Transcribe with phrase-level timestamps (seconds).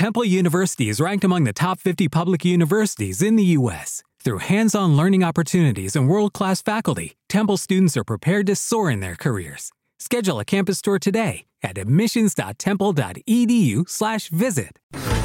[0.00, 4.02] Temple University is ranked among the top 50 public universities in the U.S.
[4.24, 8.90] Through hands on learning opportunities and world class faculty, Temple students are prepared to soar
[8.90, 9.72] in their careers.
[9.98, 14.78] Schedule a campus tour today at admissions.temple.edu/slash visit.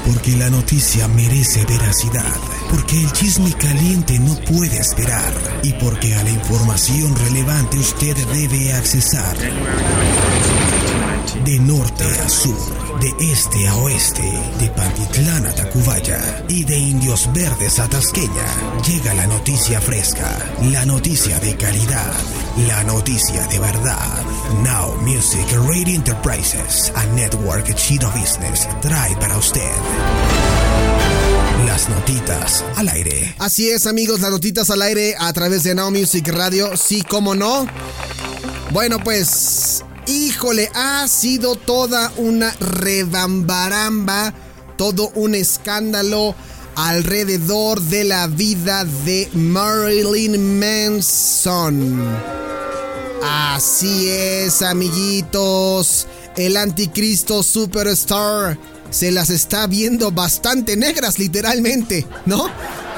[0.03, 2.35] Porque la noticia merece veracidad.
[2.69, 5.33] Porque el chisme caliente no puede esperar.
[5.63, 9.37] Y porque a la información relevante usted debe accesar.
[11.45, 14.23] De norte a sur, de este a oeste,
[14.59, 20.27] de Pantitlán a Tacubaya y de Indios Verdes a Tasqueña, llega la noticia fresca,
[20.71, 22.13] la noticia de calidad,
[22.67, 24.23] la noticia de verdad.
[24.63, 29.71] Now Music Radio Enterprises, a network Chino Business, trae para usted.
[31.67, 33.35] Las notitas al aire.
[33.37, 36.75] Así es, amigos, las notitas al aire a través de Now Music Radio.
[36.75, 37.67] Sí, cómo no.
[38.71, 39.83] Bueno, pues
[40.35, 44.33] Híjole, ha sido toda una rebambaramba,
[44.77, 46.35] todo un escándalo
[46.75, 52.05] alrededor de la vida de Marilyn Manson.
[53.23, 56.05] Así es, amiguitos,
[56.35, 62.49] el anticristo superstar se las está viendo bastante negras, literalmente, ¿no?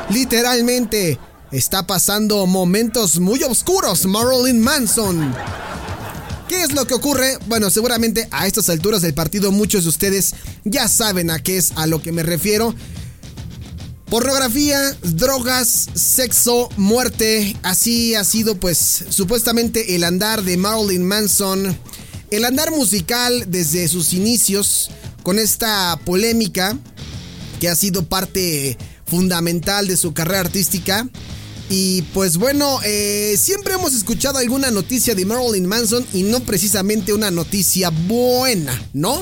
[0.10, 1.20] Literalmente,
[1.52, 5.36] está pasando momentos muy oscuros Marilyn Manson.
[6.48, 7.38] ¿Qué es lo que ocurre?
[7.48, 11.74] Bueno, seguramente a estas alturas del partido muchos de ustedes ya saben a qué es
[11.76, 12.74] a lo que me refiero.
[14.10, 18.78] Pornografía, drogas, sexo, muerte, así ha sido pues
[19.10, 21.78] supuestamente el andar de Marilyn Manson,
[22.32, 24.90] el andar musical desde sus inicios
[25.24, 26.78] con esta polémica
[27.60, 31.10] que ha sido parte fundamental de su carrera artística
[31.70, 37.14] y pues bueno, eh, siempre hemos escuchado alguna noticia de Marilyn Manson y no precisamente
[37.14, 39.22] una noticia buena, ¿no?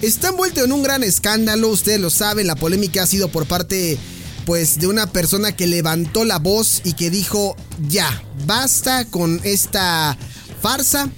[0.00, 3.98] Está envuelto en un gran escándalo, ustedes lo saben, la polémica ha sido por parte
[4.46, 7.56] pues de una persona que levantó la voz y que dijo,
[7.88, 10.16] ya, basta con esta
[10.60, 11.10] farsa,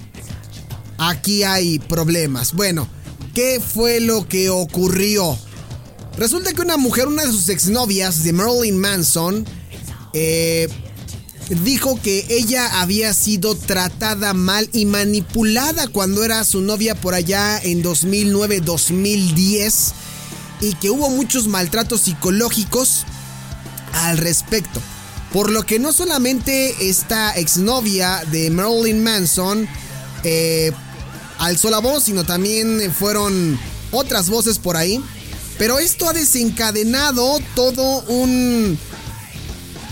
[0.97, 2.53] aquí hay problemas.
[2.53, 2.87] Bueno,
[3.33, 5.37] ¿qué fue lo que ocurrió?
[6.17, 9.45] Resulta que una mujer, una de sus exnovias de Marilyn Manson,
[10.19, 10.67] eh,
[11.63, 17.59] dijo que ella había sido tratada mal y manipulada cuando era su novia por allá
[17.61, 19.91] en 2009-2010
[20.61, 23.05] y que hubo muchos maltratos psicológicos
[23.93, 24.81] al respecto.
[25.31, 29.67] Por lo que no solamente esta exnovia de Marilyn Manson
[30.23, 30.71] eh,
[31.37, 33.59] alzó la voz, sino también fueron
[33.91, 34.99] otras voces por ahí.
[35.59, 38.79] Pero esto ha desencadenado todo un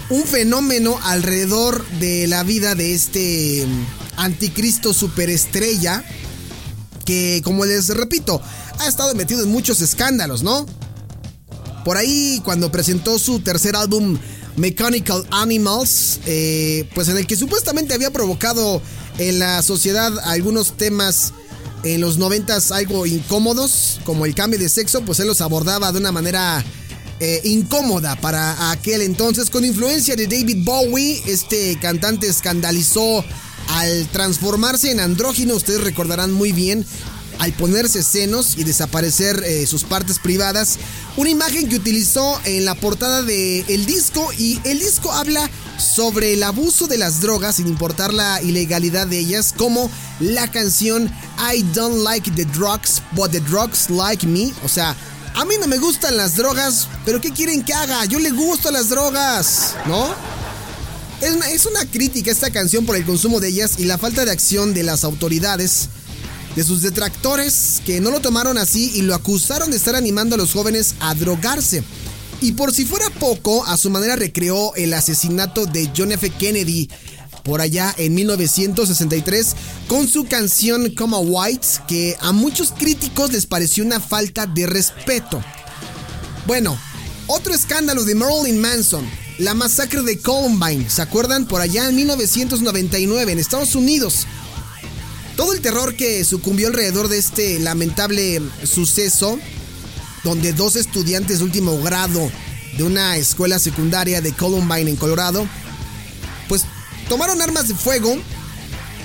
[0.10, 3.66] un fenómeno alrededor de la vida de este
[4.18, 6.04] anticristo superestrella
[7.06, 8.42] que, como les repito,
[8.80, 10.66] ha estado metido en muchos escándalos, ¿no?
[11.84, 14.18] Por ahí, cuando presentó su tercer álbum,
[14.58, 18.82] Mechanical Animals, eh, pues en el que supuestamente había provocado
[19.18, 21.34] en la sociedad algunos temas
[21.84, 26.00] en los noventas algo incómodos, como el cambio de sexo, pues él los abordaba de
[26.00, 26.64] una manera
[27.20, 29.50] eh, incómoda para aquel entonces.
[29.50, 33.24] Con influencia de David Bowie, este cantante escandalizó
[33.70, 35.56] al transformarse en andrógino.
[35.56, 36.86] Ustedes recordarán muy bien
[37.40, 40.78] al ponerse senos y desaparecer eh, sus partes privadas.
[41.18, 46.34] Una imagen que utilizó en la portada del el disco y el disco habla sobre
[46.34, 49.90] el abuso de las drogas sin importar la ilegalidad de ellas, como
[50.20, 51.12] la canción
[51.54, 54.54] I don't like the drugs, but the drugs like me.
[54.64, 54.96] O sea,
[55.36, 58.06] a mí no me gustan las drogas, pero ¿qué quieren que haga?
[58.06, 60.16] Yo le gusto las drogas, ¿no?
[61.22, 64.74] Es una, crítica esta canción por el consumo de ellas y la falta de acción
[64.74, 65.90] de las autoridades,
[66.56, 70.38] de sus detractores, que no lo tomaron así y lo acusaron de estar animando a
[70.38, 71.84] los jóvenes a drogarse.
[72.42, 76.30] Y por si fuera poco, a su manera recreó el asesinato de John F.
[76.30, 76.90] Kennedy
[77.46, 79.56] por allá en 1963
[79.88, 85.42] con su canción Come White, que a muchos críticos les pareció una falta de respeto.
[86.48, 86.78] Bueno,
[87.28, 89.08] otro escándalo de Marilyn Manson,
[89.38, 91.46] la masacre de Columbine, ¿se acuerdan?
[91.46, 94.26] Por allá en 1999 en Estados Unidos.
[95.36, 99.38] Todo el terror que sucumbió alrededor de este lamentable suceso,
[100.24, 102.32] donde dos estudiantes de último grado
[102.76, 105.48] de una escuela secundaria de Columbine en Colorado,
[106.48, 106.64] pues
[107.10, 108.18] tomaron armas de fuego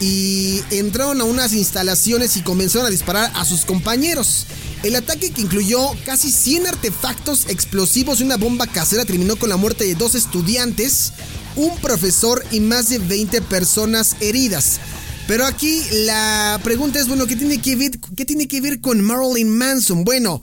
[0.00, 4.46] y entraron a unas instalaciones y comenzaron a disparar a sus compañeros.
[4.82, 9.58] El ataque que incluyó casi 100 artefactos explosivos y una bomba casera terminó con la
[9.58, 11.12] muerte de dos estudiantes,
[11.56, 14.80] un profesor y más de 20 personas heridas.
[15.26, 19.02] Pero aquí la pregunta es, bueno, ¿qué tiene que ver, qué tiene que ver con
[19.02, 20.04] Marilyn Manson?
[20.04, 20.42] Bueno,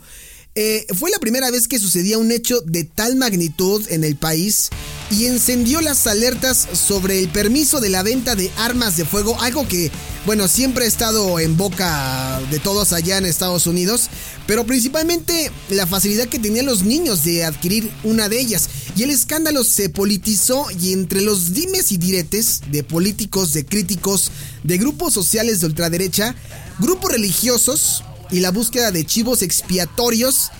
[0.60, 4.70] Eh, fue la primera vez que sucedía un hecho de tal magnitud en el país
[5.10, 9.66] y encendió las alertas sobre el permiso de la venta de armas de fuego, algo
[9.66, 9.90] que,
[10.26, 14.10] bueno, siempre ha estado en boca de todos allá en Estados Unidos,
[14.46, 18.68] pero principalmente la facilidad que tenían los niños de adquirir una de ellas.
[18.96, 24.30] Y el escándalo se politizó y entre los dimes y diretes de políticos, de críticos,
[24.64, 26.34] de grupos sociales de ultraderecha,
[26.78, 30.50] grupos religiosos y la búsqueda de chivos expiatorios,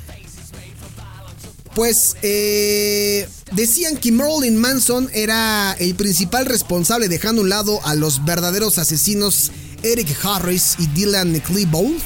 [1.75, 7.95] pues eh, decían que Marilyn Manson era el principal responsable dejando a un lado a
[7.95, 9.51] los verdaderos asesinos
[9.83, 12.01] Eric Harris y Dylan Klebold,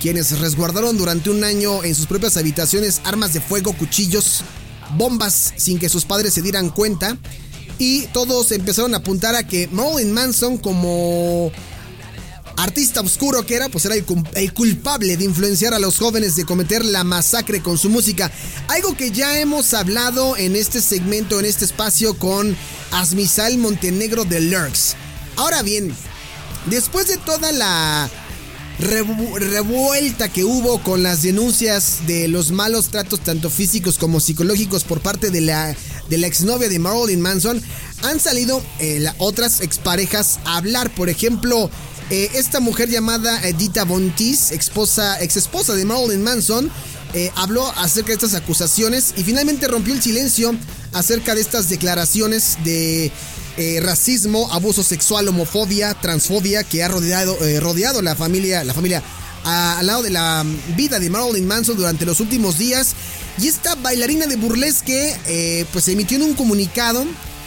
[0.00, 4.42] quienes resguardaron durante un año en sus propias habitaciones armas de fuego, cuchillos,
[4.96, 7.16] bombas sin que sus padres se dieran cuenta.
[7.78, 11.50] Y todos empezaron a apuntar a que Marilyn Manson como
[12.56, 16.84] artista oscuro que era, pues era el, culpable de influenciar a los jóvenes de cometer
[16.84, 18.30] la masacre con su música.
[18.68, 22.56] Algo que ya hemos hablado en este segmento, en este espacio con
[22.92, 24.96] Asmisal Montenegro de Lurks.
[25.36, 25.94] Ahora bien,
[26.66, 28.10] después de toda la
[28.78, 35.00] revuelta que hubo con las denuncias de los malos tratos tanto físicos como psicológicos por
[35.00, 35.76] parte de la,
[36.08, 37.62] de la exnovia de Marilyn Manson,
[38.02, 40.90] han salido eh, otras exparejas a hablar.
[40.90, 41.70] Por ejemplo,
[42.10, 46.70] eh, esta mujer llamada Edita Bontis, esposa, ex esposa de Marilyn Manson,
[47.14, 50.54] eh, habló acerca de estas acusaciones y finalmente rompió el silencio
[50.92, 53.10] acerca de estas declaraciones de
[53.56, 59.02] eh, racismo, abuso sexual, homofobia, transfobia que ha rodeado, rodeado la familia, la familia
[59.44, 60.44] al lado de la
[60.76, 62.94] vida de Marilyn Manson durante los últimos días.
[63.38, 67.04] Y esta bailarina de burlesque, pues emitió un comunicado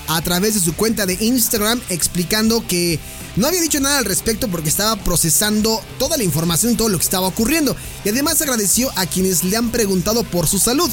[0.07, 2.99] a través de su cuenta de Instagram explicando que
[3.37, 7.03] no había dicho nada al respecto porque estaba procesando toda la información todo lo que
[7.03, 7.75] estaba ocurriendo.
[8.03, 10.89] Y además agradeció a quienes le han preguntado por su salud.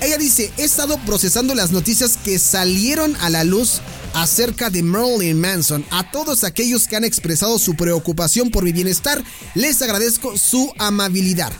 [0.00, 3.80] Ella dice, he estado procesando las noticias que salieron a la luz
[4.12, 5.86] acerca de Marilyn Manson.
[5.90, 11.52] A todos aquellos que han expresado su preocupación por mi bienestar, les agradezco su amabilidad.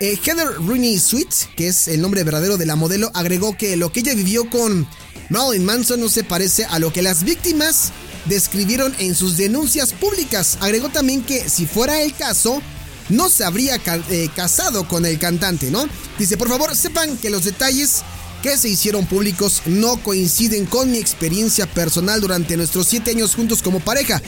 [0.00, 3.90] Eh, Heather Rooney Sweet, que es el nombre verdadero de la modelo, agregó que lo
[3.92, 4.86] que ella vivió con
[5.30, 7.92] Marilyn Manson no se parece a lo que las víctimas
[8.26, 10.58] describieron en sus denuncias públicas.
[10.60, 12.62] Agregó también que si fuera el caso,
[13.08, 13.80] no se habría
[14.10, 15.86] eh, casado con el cantante, ¿no?
[16.18, 18.02] Dice, por favor, sepan que los detalles
[18.42, 23.62] que se hicieron públicos no coinciden con mi experiencia personal durante nuestros siete años juntos
[23.62, 24.20] como pareja.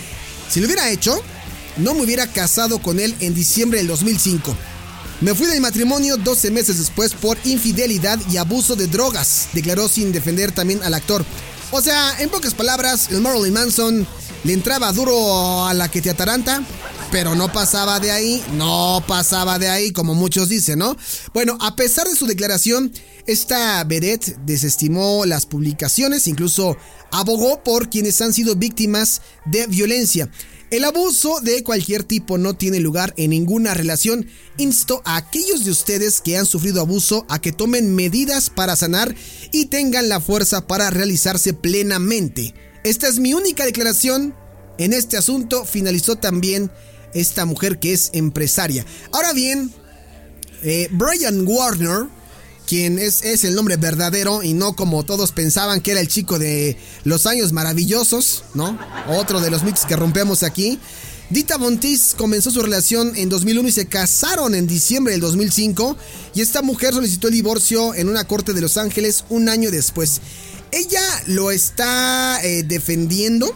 [0.50, 1.20] Si lo hubiera hecho,
[1.76, 4.56] no me hubiera casado con él en diciembre del 2005.
[5.20, 10.12] Me fui del matrimonio 12 meses después por infidelidad y abuso de drogas, declaró sin
[10.12, 11.24] defender también al actor.
[11.72, 14.06] O sea, en pocas palabras, el Marilyn Manson
[14.44, 16.62] le entraba duro a la que te ataranta,
[17.10, 20.96] pero no pasaba de ahí, no pasaba de ahí, como muchos dicen, ¿no?
[21.34, 22.92] Bueno, a pesar de su declaración,
[23.26, 26.76] esta vedette desestimó las publicaciones, incluso
[27.10, 30.30] abogó por quienes han sido víctimas de violencia.
[30.70, 34.26] El abuso de cualquier tipo no tiene lugar en ninguna relación.
[34.56, 39.14] Insto a aquellos de ustedes que han sufrido abuso a que tomen medidas para sanar
[39.52, 42.52] y tengan la fuerza para realizarse plenamente.
[42.82, 44.34] Esta es mi única declaración
[44.78, 45.64] en este asunto.
[45.64, 46.72] Finalizó también
[47.14, 48.84] esta mujer que es empresaria.
[49.12, 49.72] Ahora bien,
[50.64, 52.08] eh, Brian Warner
[52.66, 56.38] quien es, es, el nombre verdadero y no como todos pensaban que era el chico
[56.38, 58.78] de los años maravillosos, ¿no?
[59.08, 60.78] Otro de los mitos que rompemos aquí.
[61.28, 65.96] Dita Montis comenzó su relación en 2001 y se casaron en diciembre del 2005
[66.34, 70.20] y esta mujer solicitó el divorcio en una corte de Los Ángeles un año después.
[70.70, 73.52] Ella lo está eh, defendiendo,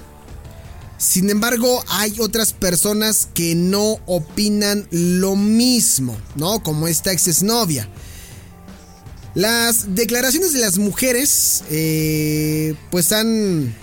[0.98, 6.64] sin embargo hay otras personas que no opinan lo mismo, ¿no?
[6.64, 7.88] Como esta ex novia.
[9.34, 13.74] Las declaraciones de las mujeres eh, pues han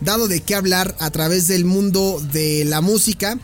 [0.00, 3.38] dado de qué hablar a través del mundo de la música.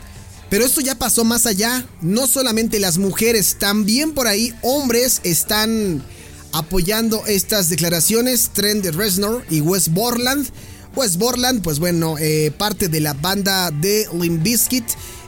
[0.49, 1.85] Pero esto ya pasó más allá.
[2.01, 6.03] No solamente las mujeres, también por ahí hombres están
[6.51, 8.49] apoyando estas declaraciones.
[8.53, 10.47] Trent Reznor y Wes Borland.
[10.95, 14.85] Wes Borland, pues bueno, eh, parte de la banda de Limp Bizkit.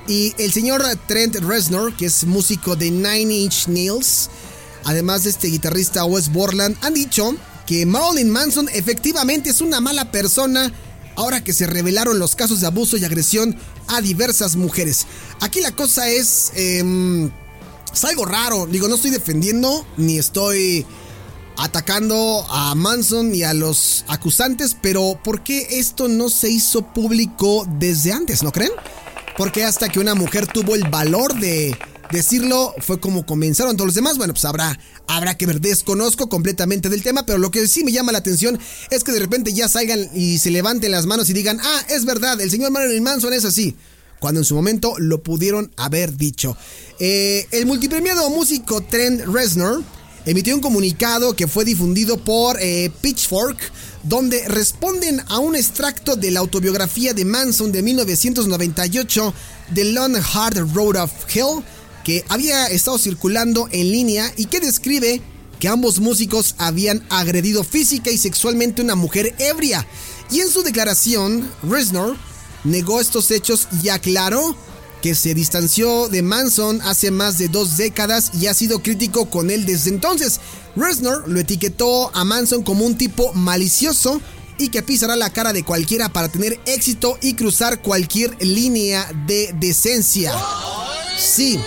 [0.08, 4.30] Y el señor Trent Reznor, que es músico de Nine Inch Nails
[4.86, 10.12] además de este guitarrista Wes Borland, han dicho que Marilyn Manson efectivamente es una mala
[10.12, 10.74] persona
[11.16, 13.58] ahora que se revelaron los casos de abuso y agresión
[13.88, 15.06] a diversas mujeres.
[15.42, 16.52] Aquí la cosa es...
[16.56, 17.30] Em,
[17.94, 20.86] es algo raro, digo, no estoy defendiendo ni estoy
[21.58, 27.68] atacando a Manson y a los acusantes, pero ¿por qué esto no se hizo público
[27.80, 28.72] desde antes, no creen?
[29.38, 31.78] Porque hasta que una mujer tuvo el valor de
[32.12, 34.18] decirlo, fue como comenzaron todos los demás.
[34.18, 34.78] Bueno, pues habrá,
[35.38, 35.62] que ver.
[35.62, 39.20] Desconozco completamente del tema, pero lo que sí me llama la atención es que de
[39.20, 42.72] repente ya salgan y se levanten las manos y digan, ah, es verdad, el señor
[42.72, 43.75] Marilyn Manson es así.
[44.20, 46.58] Cuando en su momento lo pudieron haber dicho.
[47.00, 49.82] Eh, el multipremiado músico Trent Reznor
[50.25, 53.58] emitió un comunicado que fue difundido por eh, Pitchfork,
[54.04, 59.34] donde responden a un extracto de la autobiografía de Manson de 1998,
[59.74, 61.63] The Long Hard Road of Hell,
[62.10, 65.22] que había estado circulando en línea y que describe
[65.60, 69.86] que ambos músicos habían agredido física y sexualmente a una mujer ebria.
[70.32, 72.18] Y en su declaración, Reznor
[72.63, 74.58] negó estos hechos y aclaró
[75.04, 79.51] que se distanció de Manson hace más de dos décadas y ha sido crítico con
[79.51, 80.39] él desde entonces.
[80.75, 84.20] Reznor lo etiquetó a Manson como un tipo malicioso
[84.58, 89.54] y que pisará la cara de cualquiera para tener éxito y cruzar cualquier línea de
[89.60, 90.34] decencia.
[91.20, 91.60] Sí,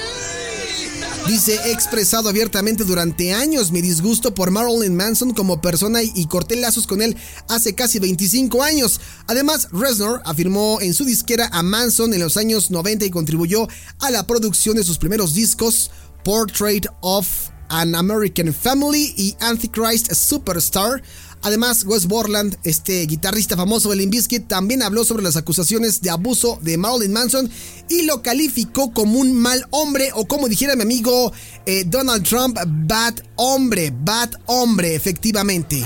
[1.27, 6.57] Dice, he expresado abiertamente durante años mi disgusto por Marilyn Manson como persona y corté
[6.57, 7.17] lazos con él
[7.49, 9.01] hace casi 25 años.
[9.29, 13.69] Además, Reznor afirmó en su disquera a Manson en los años 90 y contribuyó
[14.01, 15.91] a la producción de sus primeros discos,
[16.25, 21.03] Portrait of an American Family y Antichrist Superstar.
[21.41, 26.11] Además, Wes Borland, este guitarrista famoso de Limp Bizkit, también habló sobre las acusaciones de
[26.11, 27.51] abuso de Marilyn Manson
[27.89, 31.33] y lo calificó como un mal hombre o como dijera mi amigo
[31.67, 35.85] eh, Donald Trump, bad hombre, bad hombre, efectivamente.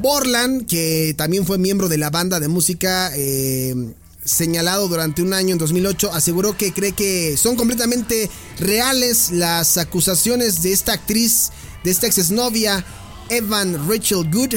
[0.00, 3.74] Borland, que también fue miembro de la banda de música eh,
[4.24, 10.62] señalado durante un año en 2008, aseguró que cree que son completamente reales las acusaciones
[10.62, 11.50] de esta actriz,
[11.82, 12.84] de esta exnovia
[13.28, 14.54] Evan Rachel Good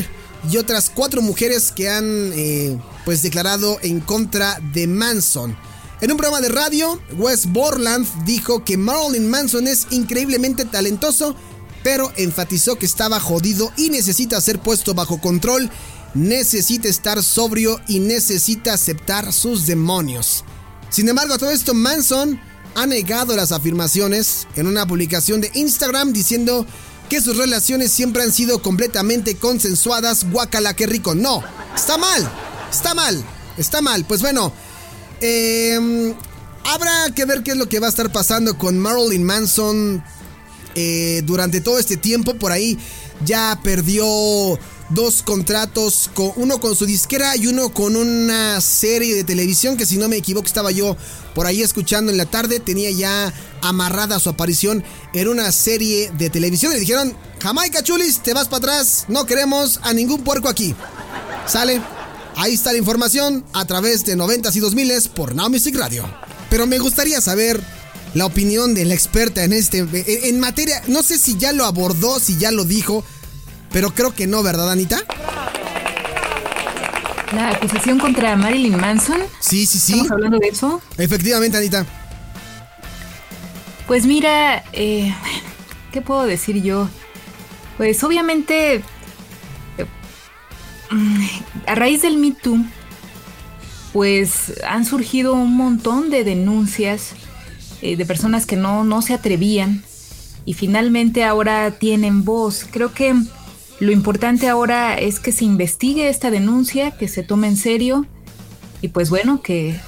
[0.52, 5.58] y otras cuatro mujeres que han eh, pues declarado en contra de Manson.
[6.00, 11.36] En un programa de radio, Wes Borland dijo que Marilyn Manson es increíblemente talentoso,
[11.84, 15.72] pero enfatizó que estaba jodido y necesita ser puesto bajo control,
[16.14, 20.44] necesita estar sobrio y necesita aceptar sus demonios.
[20.90, 22.40] Sin embargo, a todo esto Manson
[22.76, 26.66] ha negado las afirmaciones en una publicación de Instagram diciendo
[27.10, 31.16] que sus relaciones siempre han sido completamente consensuadas, guacala, qué rico.
[31.16, 31.44] No,
[31.76, 32.32] está mal,
[32.70, 33.24] está mal,
[33.58, 34.06] está mal.
[34.06, 34.54] Pues bueno,
[35.22, 36.14] em,
[36.66, 40.04] habrá que ver qué es lo que va a estar pasando con Marilyn Manson
[40.76, 42.36] eh, durante todo este tiempo.
[42.36, 42.78] Por ahí
[43.26, 44.06] ya perdió
[44.90, 49.86] dos contratos, con, uno con su disquera y uno con una serie de televisión que
[49.86, 50.96] si no me equivoco estaba yo
[51.36, 56.30] por ahí escuchando en la tarde, tenía ya amarrada su aparición en una serie de
[56.30, 56.74] televisión.
[56.74, 60.74] Le dijeron, Jamaica Chulis, te vas para atrás, no queremos a ningún puerco aquí.
[61.46, 61.82] Sale,
[62.36, 66.06] ahí está la información a través de 90 y 2000 por Now Music Radio.
[66.50, 67.62] Pero me gustaría saber
[68.14, 69.86] la opinión de la experta en este,
[70.30, 73.04] en materia, no sé si ya lo abordó, si ya lo dijo,
[73.72, 75.00] pero creo que no, ¿verdad, Anita?
[77.34, 79.20] La acusación contra Marilyn Manson.
[79.40, 79.94] Sí, sí, sí.
[79.94, 80.82] ¿Estamos hablando de eso?
[80.98, 81.86] Efectivamente, Anita.
[83.86, 85.14] Pues mira, eh,
[85.92, 86.90] ¿qué puedo decir yo?
[87.78, 88.84] Pues obviamente, eh,
[91.66, 92.66] a raíz del Me Too,
[93.94, 97.14] pues han surgido un montón de denuncias
[97.82, 99.84] eh, de personas que no, no se atrevían
[100.46, 102.66] y finalmente ahora tienen voz.
[102.72, 103.16] Creo que
[103.80, 108.08] lo importante ahora es que se investigue esta denuncia, que se tome en serio
[108.82, 109.80] y pues bueno, que,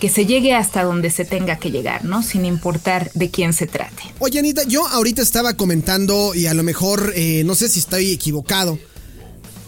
[0.00, 2.22] que se llegue hasta donde se tenga que llegar, ¿no?
[2.22, 4.02] Sin importar de quién se trate.
[4.20, 8.12] Oye, Anita, yo ahorita estaba comentando y a lo mejor eh, no sé si estoy
[8.12, 8.78] equivocado.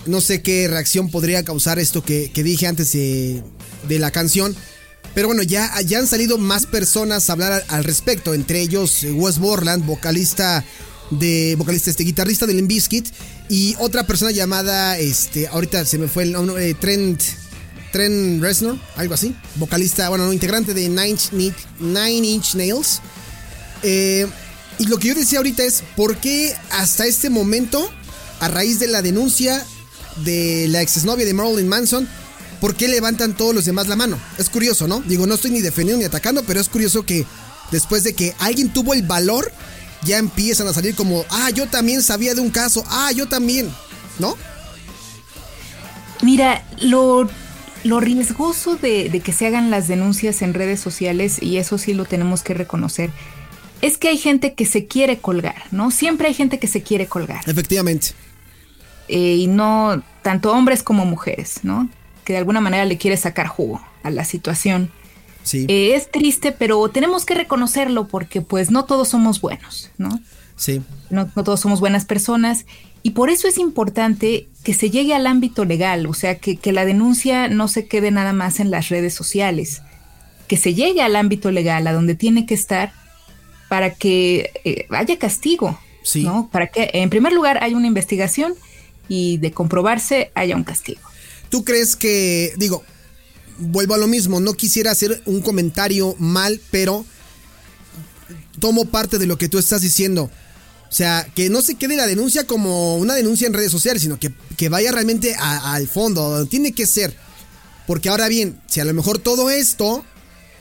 [0.06, 3.42] No sé qué reacción podría causar esto que, dije antes de,
[3.88, 4.54] la canción.
[5.14, 9.02] Pero bueno, ya, ya han salido más personas a hablar al, al respecto, entre ellos
[9.02, 10.64] eh, Wes Borland, vocalista
[11.10, 13.08] de vocalista, este guitarrista del Limbiskit
[13.48, 17.20] y otra persona llamada, este, ahorita se me fue el nombre, eh, Trent,
[17.92, 23.00] Trent Reznor, algo así, vocalista, bueno, no, integrante de Nine, Inch Nails.
[23.82, 24.26] Eh,
[24.78, 27.88] y lo que yo decía ahorita es, ¿por qué hasta este momento,
[28.40, 29.64] a raíz de la denuncia
[30.24, 32.08] de la exnovia de Marilyn Manson,
[32.60, 34.18] ¿por qué levantan todos los demás la mano?
[34.38, 35.00] Es curioso, ¿no?
[35.00, 37.26] Digo, no estoy ni defendiendo ni atacando, pero es curioso que
[37.70, 39.52] después de que alguien tuvo el valor
[40.04, 43.70] ya empiezan a salir como, ah, yo también sabía de un caso, ah, yo también,
[44.18, 44.36] ¿no?
[46.22, 47.28] Mira, lo,
[47.82, 51.94] lo riesgoso de, de, que se hagan las denuncias en redes sociales, y eso sí
[51.94, 53.10] lo tenemos que reconocer,
[53.82, 55.90] es que hay gente que se quiere colgar, ¿no?
[55.90, 57.42] Siempre hay gente que se quiere colgar.
[57.46, 58.12] Efectivamente.
[59.08, 61.88] Eh, y no, tanto hombres como mujeres, ¿no?
[62.24, 64.90] Que de alguna manera le quiere sacar jugo a la situación.
[65.44, 65.66] Sí.
[65.68, 70.20] Eh, es triste, pero tenemos que reconocerlo porque pues no todos somos buenos, ¿no?
[70.56, 70.82] Sí.
[71.10, 72.66] No, no todos somos buenas personas
[73.04, 76.72] y por eso es importante que se llegue al ámbito legal, o sea, que, que
[76.72, 79.82] la denuncia no se quede nada más en las redes sociales,
[80.48, 82.92] que se llegue al ámbito legal, a donde tiene que estar,
[83.68, 86.22] para que eh, haya castigo, Sí.
[86.22, 86.50] ¿no?
[86.52, 88.54] Para que, en primer lugar, haya una investigación
[89.08, 91.00] y de comprobarse haya un castigo.
[91.48, 92.84] ¿Tú crees que, digo,
[93.58, 97.04] vuelvo a lo mismo, no quisiera hacer un comentario mal, pero
[98.60, 100.30] tomo parte de lo que tú estás diciendo.
[100.88, 104.18] O sea, que no se quede la denuncia como una denuncia en redes sociales, sino
[104.18, 107.16] que, que vaya realmente al fondo, tiene que ser.
[107.86, 110.04] Porque ahora bien, si a lo mejor todo esto,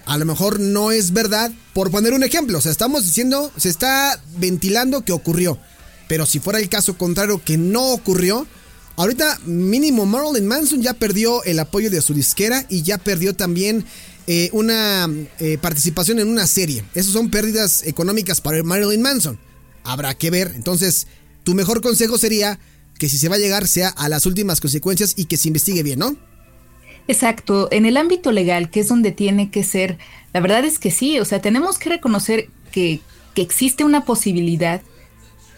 [0.06, 3.70] a lo mejor no es verdad, por poner un ejemplo, o sea, estamos diciendo, se
[3.70, 5.60] está ventilando que ocurrió.
[6.08, 8.48] Pero si fuera el caso contrario que no ocurrió,
[8.96, 13.86] ahorita mínimo Marilyn Manson ya perdió el apoyo de su disquera y ya perdió también
[14.28, 15.10] eh, una
[15.40, 16.84] eh, participación en una serie.
[16.96, 19.40] Esas son pérdidas económicas para Marilyn Manson.
[19.84, 20.54] Habrá que ver.
[20.56, 21.08] Entonces,
[21.44, 22.60] tu mejor consejo sería
[22.98, 25.84] que si se va a llegar sea a las últimas consecuencias y que se investigue
[25.84, 26.16] bien, ¿no?
[27.08, 29.98] Exacto, en el ámbito legal, que es donde tiene que ser,
[30.32, 33.02] la verdad es que sí, o sea, tenemos que reconocer que,
[33.34, 34.82] que existe una posibilidad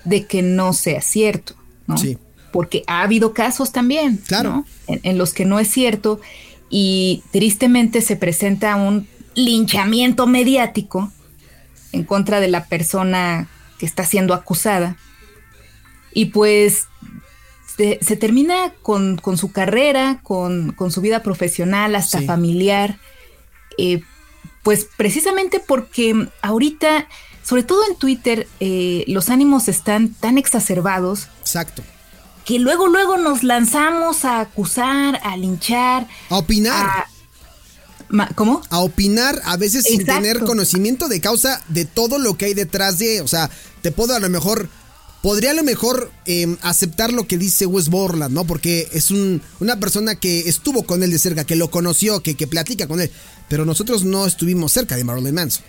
[0.06, 1.98] de que no sea cierto, ¿no?
[1.98, 2.18] Sí.
[2.56, 4.50] Porque ha habido casos también, Claro.
[4.50, 4.66] ¿no?
[4.88, 6.22] En, en los que no es cierto
[6.70, 11.12] y tristemente se presenta un linchamiento mediático
[11.92, 14.96] en contra de la persona que está siendo acusada.
[16.14, 16.88] Y pues
[17.76, 22.26] se, se termina con, con su carrera, con, con su vida profesional, hasta Sí.
[22.26, 22.98] familiar.
[23.78, 24.02] eh,
[24.64, 27.08] pues precisamente porque ahorita,
[27.44, 31.84] sobre todo en Twitter, eh, los ánimos están tan exacerbados Exacto.
[32.46, 36.86] Que luego, luego nos lanzamos a acusar, a linchar, A opinar.
[36.86, 37.08] a...
[38.36, 38.62] ¿Cómo?
[38.70, 43.00] a opinar a veces sin tener conocimiento de causa de todo lo que hay detrás
[43.00, 43.50] de, o sea,
[43.82, 44.70] te puedo a lo mejor,
[45.24, 48.46] podría a lo mejor eh, aceptar lo que dice Wes Borland, ¿no?
[48.46, 52.36] Porque es un, una persona que estuvo con él de cerca, que lo conoció, que,
[52.36, 53.12] que platica con él,
[53.50, 55.66] pero nosotros no estuvimos cerca de Marilyn Manson.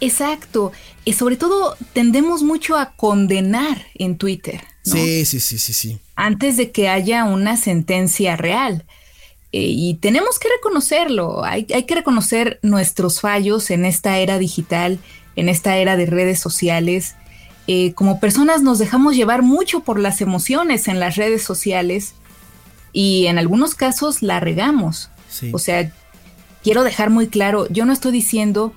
[0.00, 0.72] Exacto.
[1.04, 4.60] Y sobre todo tendemos mucho a condenar en Twitter.
[4.84, 4.94] ¿No?
[4.94, 5.98] Sí, sí, sí, sí, sí.
[6.16, 8.84] antes de que haya una sentencia real.
[9.52, 14.98] Eh, y tenemos que reconocerlo, hay, hay que reconocer nuestros fallos en esta era digital,
[15.36, 17.16] en esta era de redes sociales.
[17.66, 22.14] Eh, como personas nos dejamos llevar mucho por las emociones en las redes sociales
[22.92, 25.10] y en algunos casos la regamos.
[25.28, 25.50] Sí.
[25.52, 25.92] O sea,
[26.62, 28.72] quiero dejar muy claro, yo no estoy diciendo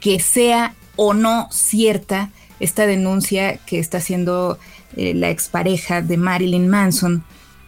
[0.00, 4.58] que sea o no cierta esta denuncia que está haciendo
[4.96, 7.24] eh, la expareja de Marilyn Manson,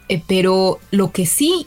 [0.08, 1.66] eh, pero lo que sí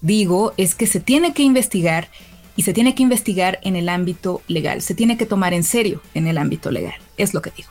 [0.00, 2.08] digo es que se tiene que investigar
[2.56, 6.02] y se tiene que investigar en el ámbito legal, se tiene que tomar en serio
[6.14, 7.70] en el ámbito legal, es lo que digo.